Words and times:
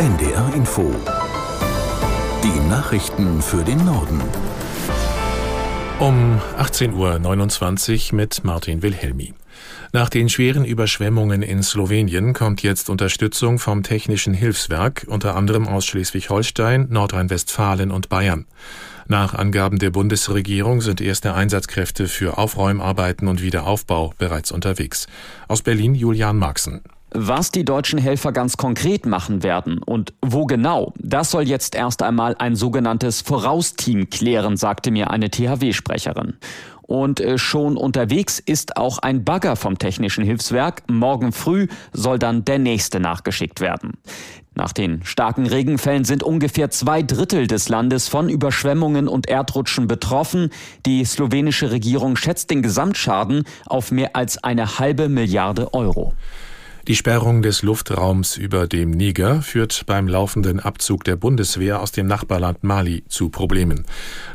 NDR 0.00 0.54
Info. 0.54 0.90
Die 2.42 2.68
Nachrichten 2.70 3.42
für 3.42 3.62
den 3.62 3.84
Norden. 3.84 4.18
Um 5.98 6.40
18.29 6.58 8.12
Uhr 8.12 8.16
mit 8.16 8.42
Martin 8.42 8.80
Wilhelmi. 8.80 9.34
Nach 9.92 10.08
den 10.08 10.30
schweren 10.30 10.64
Überschwemmungen 10.64 11.42
in 11.42 11.62
Slowenien 11.62 12.32
kommt 12.32 12.62
jetzt 12.62 12.88
Unterstützung 12.88 13.58
vom 13.58 13.82
Technischen 13.82 14.32
Hilfswerk, 14.32 15.04
unter 15.06 15.36
anderem 15.36 15.68
aus 15.68 15.84
Schleswig-Holstein, 15.84 16.86
Nordrhein-Westfalen 16.88 17.90
und 17.90 18.08
Bayern. 18.08 18.46
Nach 19.06 19.34
Angaben 19.34 19.78
der 19.78 19.90
Bundesregierung 19.90 20.80
sind 20.80 21.02
erste 21.02 21.34
Einsatzkräfte 21.34 22.08
für 22.08 22.38
Aufräumarbeiten 22.38 23.28
und 23.28 23.42
Wiederaufbau 23.42 24.14
bereits 24.16 24.50
unterwegs. 24.50 25.08
Aus 25.46 25.60
Berlin 25.60 25.94
Julian 25.94 26.38
Marxen. 26.38 26.80
Was 27.12 27.50
die 27.50 27.64
deutschen 27.64 27.98
Helfer 27.98 28.30
ganz 28.30 28.56
konkret 28.56 29.04
machen 29.04 29.42
werden 29.42 29.82
und 29.82 30.12
wo 30.24 30.46
genau, 30.46 30.92
das 30.96 31.32
soll 31.32 31.48
jetzt 31.48 31.74
erst 31.74 32.02
einmal 32.02 32.36
ein 32.38 32.54
sogenanntes 32.54 33.20
Vorausteam 33.20 34.10
klären, 34.10 34.56
sagte 34.56 34.92
mir 34.92 35.10
eine 35.10 35.28
THW-Sprecherin. 35.28 36.34
Und 36.82 37.20
äh, 37.20 37.38
schon 37.38 37.76
unterwegs 37.76 38.40
ist 38.40 38.76
auch 38.76 38.98
ein 38.98 39.24
Bagger 39.24 39.54
vom 39.56 39.78
Technischen 39.78 40.24
Hilfswerk. 40.24 40.82
Morgen 40.88 41.32
früh 41.32 41.68
soll 41.92 42.18
dann 42.18 42.44
der 42.44 42.58
nächste 42.58 42.98
nachgeschickt 42.98 43.60
werden. 43.60 43.94
Nach 44.54 44.72
den 44.72 45.04
starken 45.04 45.46
Regenfällen 45.46 46.04
sind 46.04 46.22
ungefähr 46.22 46.70
zwei 46.70 47.02
Drittel 47.02 47.46
des 47.46 47.68
Landes 47.68 48.08
von 48.08 48.28
Überschwemmungen 48.28 49.08
und 49.08 49.28
Erdrutschen 49.28 49.86
betroffen. 49.86 50.50
Die 50.84 51.04
slowenische 51.04 51.70
Regierung 51.70 52.16
schätzt 52.16 52.50
den 52.50 52.60
Gesamtschaden 52.60 53.44
auf 53.66 53.92
mehr 53.92 54.16
als 54.16 54.42
eine 54.42 54.78
halbe 54.80 55.08
Milliarde 55.08 55.72
Euro. 55.72 56.14
Die 56.90 56.96
Sperrung 56.96 57.40
des 57.40 57.62
Luftraums 57.62 58.36
über 58.36 58.66
dem 58.66 58.90
Niger 58.90 59.42
führt 59.42 59.86
beim 59.86 60.08
laufenden 60.08 60.58
Abzug 60.58 61.04
der 61.04 61.14
Bundeswehr 61.14 61.80
aus 61.80 61.92
dem 61.92 62.08
Nachbarland 62.08 62.64
Mali 62.64 63.04
zu 63.06 63.28
Problemen. 63.28 63.84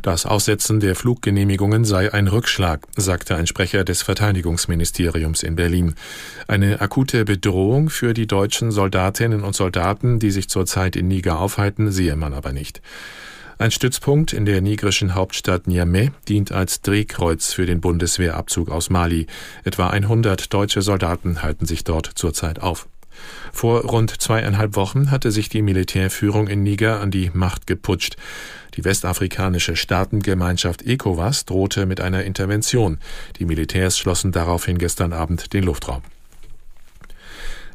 Das 0.00 0.24
Aussetzen 0.24 0.80
der 0.80 0.94
Fluggenehmigungen 0.94 1.84
sei 1.84 2.14
ein 2.14 2.28
Rückschlag, 2.28 2.86
sagte 2.96 3.36
ein 3.36 3.46
Sprecher 3.46 3.84
des 3.84 4.00
Verteidigungsministeriums 4.00 5.42
in 5.42 5.54
Berlin. 5.54 5.96
Eine 6.48 6.80
akute 6.80 7.26
Bedrohung 7.26 7.90
für 7.90 8.14
die 8.14 8.26
deutschen 8.26 8.70
Soldatinnen 8.70 9.42
und 9.44 9.54
Soldaten, 9.54 10.18
die 10.18 10.30
sich 10.30 10.48
zurzeit 10.48 10.96
in 10.96 11.08
Niger 11.08 11.38
aufhalten, 11.38 11.92
sehe 11.92 12.16
man 12.16 12.32
aber 12.32 12.54
nicht. 12.54 12.80
Ein 13.58 13.70
Stützpunkt 13.70 14.34
in 14.34 14.44
der 14.44 14.60
nigerischen 14.60 15.14
Hauptstadt 15.14 15.66
Niamey 15.66 16.10
dient 16.28 16.52
als 16.52 16.82
Drehkreuz 16.82 17.54
für 17.54 17.64
den 17.64 17.80
Bundeswehrabzug 17.80 18.70
aus 18.70 18.90
Mali. 18.90 19.26
Etwa 19.64 19.88
100 19.88 20.52
deutsche 20.52 20.82
Soldaten 20.82 21.42
halten 21.42 21.64
sich 21.64 21.82
dort 21.82 22.10
zurzeit 22.16 22.60
auf. 22.60 22.86
Vor 23.54 23.80
rund 23.80 24.20
zweieinhalb 24.20 24.76
Wochen 24.76 25.10
hatte 25.10 25.30
sich 25.30 25.48
die 25.48 25.62
Militärführung 25.62 26.48
in 26.48 26.62
Niger 26.62 27.00
an 27.00 27.10
die 27.10 27.30
Macht 27.32 27.66
geputscht. 27.66 28.16
Die 28.74 28.84
westafrikanische 28.84 29.74
Staatengemeinschaft 29.74 30.82
ECOWAS 30.82 31.46
drohte 31.46 31.86
mit 31.86 32.02
einer 32.02 32.24
Intervention. 32.24 32.98
Die 33.38 33.46
Militärs 33.46 33.96
schlossen 33.96 34.32
daraufhin 34.32 34.76
gestern 34.76 35.14
Abend 35.14 35.54
den 35.54 35.64
Luftraum. 35.64 36.02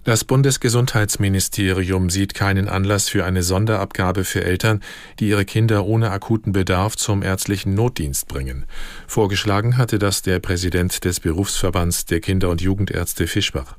Das 0.03 0.23
Bundesgesundheitsministerium 0.23 2.09
sieht 2.09 2.33
keinen 2.33 2.67
Anlass 2.67 3.07
für 3.07 3.23
eine 3.23 3.43
Sonderabgabe 3.43 4.23
für 4.23 4.43
Eltern, 4.43 4.81
die 5.19 5.29
ihre 5.29 5.45
Kinder 5.45 5.85
ohne 5.85 6.09
akuten 6.09 6.53
Bedarf 6.53 6.95
zum 6.95 7.21
ärztlichen 7.21 7.75
Notdienst 7.75 8.27
bringen. 8.27 8.65
Vorgeschlagen 9.05 9.77
hatte 9.77 9.99
das 9.99 10.23
der 10.23 10.39
Präsident 10.39 11.05
des 11.05 11.19
Berufsverbands 11.19 12.05
der 12.05 12.19
Kinder- 12.19 12.49
und 12.49 12.61
Jugendärzte 12.61 13.27
Fischbach. 13.27 13.75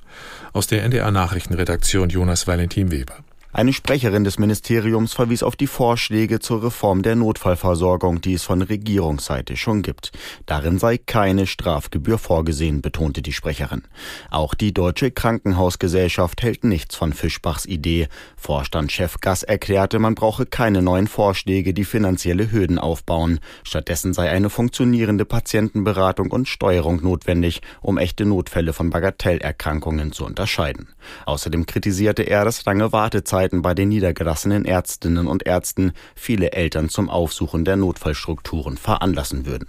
Aus 0.52 0.68
der 0.68 0.84
NDR 0.84 1.10
Nachrichtenredaktion 1.10 2.08
Jonas 2.08 2.46
Valentin 2.46 2.92
Weber. 2.92 3.16
Eine 3.54 3.74
Sprecherin 3.74 4.24
des 4.24 4.38
Ministeriums 4.38 5.12
verwies 5.12 5.42
auf 5.42 5.56
die 5.56 5.66
Vorschläge 5.66 6.40
zur 6.40 6.64
Reform 6.64 7.02
der 7.02 7.16
Notfallversorgung, 7.16 8.22
die 8.22 8.32
es 8.32 8.44
von 8.44 8.62
Regierungsseite 8.62 9.58
schon 9.58 9.82
gibt. 9.82 10.10
Darin 10.46 10.78
sei 10.78 10.96
keine 10.96 11.46
Strafgebühr 11.46 12.16
vorgesehen, 12.16 12.80
betonte 12.80 13.20
die 13.20 13.34
Sprecherin. 13.34 13.82
Auch 14.30 14.54
die 14.54 14.72
Deutsche 14.72 15.10
Krankenhausgesellschaft 15.10 16.40
hält 16.40 16.64
nichts 16.64 16.96
von 16.96 17.12
Fischbachs 17.12 17.66
Idee. 17.66 18.08
Vorstandschef 18.38 19.20
Gass 19.20 19.42
erklärte, 19.42 19.98
man 19.98 20.14
brauche 20.14 20.46
keine 20.46 20.80
neuen 20.80 21.06
Vorschläge, 21.06 21.74
die 21.74 21.84
finanzielle 21.84 22.50
Hürden 22.52 22.78
aufbauen. 22.78 23.38
Stattdessen 23.64 24.14
sei 24.14 24.30
eine 24.30 24.48
funktionierende 24.48 25.26
Patientenberatung 25.26 26.30
und 26.30 26.48
Steuerung 26.48 27.02
notwendig, 27.02 27.60
um 27.82 27.98
echte 27.98 28.24
Notfälle 28.24 28.72
von 28.72 28.88
Bagatellerkrankungen 28.88 30.12
zu 30.12 30.24
unterscheiden. 30.24 30.88
Außerdem 31.26 31.66
kritisierte 31.66 32.22
er, 32.22 32.46
dass 32.46 32.64
lange 32.64 32.92
Wartezeiten 32.92 33.41
Wartezeiten 33.42 33.62
bei 33.62 33.74
den 33.74 33.88
niedergelassenen 33.88 34.64
Ärztinnen 34.64 35.26
und 35.26 35.46
Ärzten 35.46 35.92
viele 36.14 36.52
Eltern 36.52 36.88
zum 36.88 37.10
Aufsuchen 37.10 37.64
der 37.64 37.76
Notfallstrukturen 37.76 38.76
veranlassen 38.76 39.46
würden. 39.46 39.68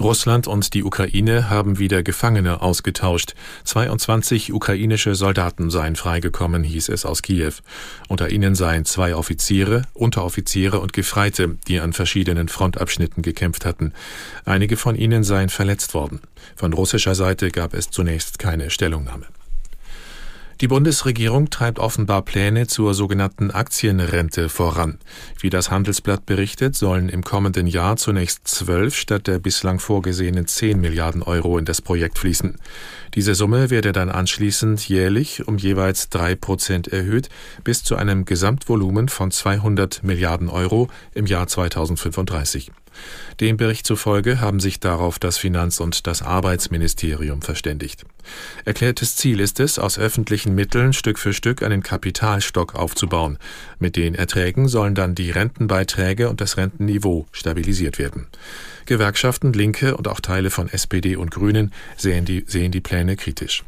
Russland 0.00 0.48
und 0.48 0.74
die 0.74 0.82
Ukraine 0.82 1.50
haben 1.50 1.78
wieder 1.78 2.02
Gefangene 2.02 2.62
ausgetauscht. 2.62 3.34
22 3.64 4.52
ukrainische 4.52 5.14
Soldaten 5.14 5.70
seien 5.70 5.94
freigekommen, 5.94 6.64
hieß 6.64 6.88
es 6.88 7.04
aus 7.04 7.22
Kiew. 7.22 7.52
Unter 8.08 8.30
ihnen 8.30 8.56
seien 8.56 8.86
zwei 8.86 9.14
Offiziere, 9.14 9.82
Unteroffiziere 9.92 10.80
und 10.80 10.94
Gefreite, 10.94 11.58
die 11.68 11.78
an 11.78 11.92
verschiedenen 11.92 12.48
Frontabschnitten 12.48 13.22
gekämpft 13.22 13.64
hatten. 13.64 13.92
Einige 14.44 14.76
von 14.76 14.96
ihnen 14.96 15.22
seien 15.22 15.48
verletzt 15.48 15.94
worden. 15.94 16.20
Von 16.56 16.72
russischer 16.72 17.14
Seite 17.14 17.50
gab 17.50 17.72
es 17.74 17.90
zunächst 17.90 18.40
keine 18.40 18.70
Stellungnahme. 18.70 19.26
Die 20.60 20.68
Bundesregierung 20.68 21.50
treibt 21.50 21.80
offenbar 21.80 22.22
Pläne 22.22 22.68
zur 22.68 22.94
sogenannten 22.94 23.50
Aktienrente 23.50 24.48
voran. 24.48 24.98
Wie 25.40 25.50
das 25.50 25.70
Handelsblatt 25.70 26.26
berichtet, 26.26 26.76
sollen 26.76 27.08
im 27.08 27.24
kommenden 27.24 27.66
Jahr 27.66 27.96
zunächst 27.96 28.46
zwölf 28.46 28.94
statt 28.94 29.26
der 29.26 29.40
bislang 29.40 29.80
vorgesehenen 29.80 30.46
zehn 30.46 30.80
Milliarden 30.80 31.22
Euro 31.22 31.58
in 31.58 31.64
das 31.64 31.82
Projekt 31.82 32.18
fließen. 32.18 32.56
Diese 33.14 33.34
Summe 33.34 33.70
werde 33.70 33.92
dann 33.92 34.10
anschließend 34.10 34.88
jährlich 34.88 35.46
um 35.46 35.58
jeweils 35.58 36.08
drei 36.08 36.36
Prozent 36.36 36.88
erhöht 36.88 37.30
bis 37.64 37.82
zu 37.82 37.96
einem 37.96 38.24
Gesamtvolumen 38.24 39.08
von 39.08 39.32
200 39.32 40.04
Milliarden 40.04 40.48
Euro 40.48 40.88
im 41.14 41.26
Jahr 41.26 41.48
2035. 41.48 42.70
Dem 43.40 43.56
Bericht 43.56 43.86
zufolge 43.86 44.40
haben 44.40 44.60
sich 44.60 44.80
darauf 44.80 45.18
das 45.18 45.38
Finanz- 45.38 45.80
und 45.80 46.06
das 46.06 46.22
Arbeitsministerium 46.22 47.42
verständigt. 47.42 48.04
Erklärtes 48.64 49.16
Ziel 49.16 49.40
ist 49.40 49.60
es, 49.60 49.78
aus 49.78 49.98
öffentlichen 49.98 50.54
Mitteln 50.54 50.92
Stück 50.92 51.18
für 51.18 51.32
Stück 51.32 51.62
einen 51.62 51.82
Kapitalstock 51.82 52.74
aufzubauen. 52.74 53.38
Mit 53.78 53.96
den 53.96 54.14
Erträgen 54.14 54.68
sollen 54.68 54.94
dann 54.94 55.14
die 55.14 55.30
Rentenbeiträge 55.30 56.28
und 56.30 56.40
das 56.40 56.56
Rentenniveau 56.56 57.26
stabilisiert 57.32 57.98
werden. 57.98 58.26
Gewerkschaften, 58.86 59.52
Linke 59.52 59.96
und 59.96 60.08
auch 60.08 60.20
Teile 60.20 60.50
von 60.50 60.68
SPD 60.68 61.16
und 61.16 61.30
Grünen 61.30 61.72
sehen 61.96 62.24
die, 62.24 62.44
sehen 62.46 62.72
die 62.72 62.80
Pläne 62.80 63.16
kritisch. 63.16 63.64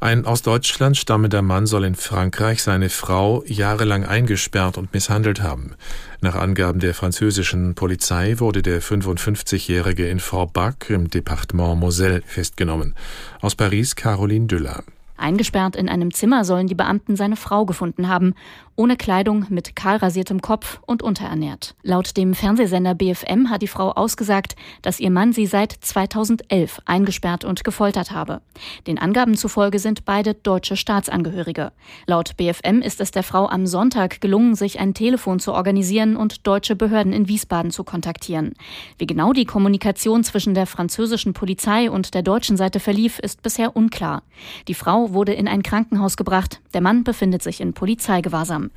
Ein 0.00 0.26
aus 0.26 0.42
Deutschland 0.42 0.96
stammender 0.96 1.40
Mann 1.40 1.66
soll 1.66 1.84
in 1.84 1.94
Frankreich 1.94 2.62
seine 2.62 2.90
Frau 2.90 3.42
jahrelang 3.46 4.04
eingesperrt 4.04 4.76
und 4.76 4.92
misshandelt 4.92 5.40
haben. 5.40 5.76
Nach 6.20 6.34
Angaben 6.34 6.80
der 6.80 6.94
französischen 6.94 7.74
Polizei 7.74 8.38
wurde 8.38 8.62
der 8.62 8.82
55-Jährige 8.82 10.08
in 10.08 10.20
Forbach 10.20 10.74
im 10.88 11.08
Departement 11.08 11.80
Moselle 11.80 12.22
festgenommen. 12.26 12.94
Aus 13.40 13.54
Paris 13.54 13.96
Caroline 13.96 14.46
Düller. 14.46 14.84
Eingesperrt 15.16 15.76
in 15.76 15.88
einem 15.88 16.12
Zimmer 16.12 16.44
sollen 16.44 16.66
die 16.66 16.74
Beamten 16.74 17.16
seine 17.16 17.36
Frau 17.36 17.64
gefunden 17.66 18.08
haben 18.08 18.34
ohne 18.76 18.96
Kleidung, 18.96 19.46
mit 19.50 19.76
kahlrasiertem 19.76 20.40
Kopf 20.40 20.80
und 20.84 21.02
unterernährt. 21.02 21.76
Laut 21.82 22.16
dem 22.16 22.34
Fernsehsender 22.34 22.94
BFM 22.94 23.48
hat 23.48 23.62
die 23.62 23.68
Frau 23.68 23.92
ausgesagt, 23.92 24.56
dass 24.82 24.98
ihr 24.98 25.10
Mann 25.10 25.32
sie 25.32 25.46
seit 25.46 25.72
2011 25.72 26.80
eingesperrt 26.84 27.44
und 27.44 27.62
gefoltert 27.62 28.10
habe. 28.10 28.40
Den 28.88 28.98
Angaben 28.98 29.36
zufolge 29.36 29.78
sind 29.78 30.04
beide 30.04 30.34
deutsche 30.34 30.76
Staatsangehörige. 30.76 31.72
Laut 32.06 32.36
BFM 32.36 32.80
ist 32.80 33.00
es 33.00 33.12
der 33.12 33.22
Frau 33.22 33.48
am 33.48 33.66
Sonntag 33.66 34.20
gelungen, 34.20 34.56
sich 34.56 34.80
ein 34.80 34.94
Telefon 34.94 35.38
zu 35.38 35.52
organisieren 35.52 36.16
und 36.16 36.46
deutsche 36.46 36.74
Behörden 36.74 37.12
in 37.12 37.28
Wiesbaden 37.28 37.70
zu 37.70 37.84
kontaktieren. 37.84 38.54
Wie 38.98 39.06
genau 39.06 39.32
die 39.32 39.44
Kommunikation 39.44 40.24
zwischen 40.24 40.54
der 40.54 40.66
französischen 40.66 41.32
Polizei 41.32 41.90
und 41.90 42.14
der 42.14 42.22
deutschen 42.22 42.56
Seite 42.56 42.80
verlief, 42.80 43.20
ist 43.20 43.42
bisher 43.42 43.76
unklar. 43.76 44.22
Die 44.66 44.74
Wurde 45.12 45.34
in 45.34 45.48
ein 45.48 45.62
Krankenhaus 45.62 46.16
gebracht, 46.16 46.60
der 46.72 46.80
Mann 46.80 47.04
befindet 47.04 47.42
sich 47.42 47.60
in 47.60 47.74
Polizeigewahrsam. 47.74 48.70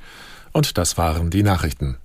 Und 0.52 0.78
das 0.78 0.98
waren 0.98 1.30
die 1.30 1.42
Nachrichten. 1.42 1.96